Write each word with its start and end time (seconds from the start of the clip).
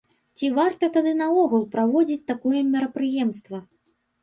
Ці 0.41 0.47
варта 0.59 0.89
тады 0.95 1.11
наогул 1.19 1.67
праводзіць 1.77 2.27
такое 2.33 2.59
мерапрыемства? 2.73 3.57